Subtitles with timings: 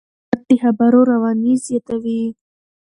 [0.03, 2.23] عبارت د خبرو رواني زیاتوي.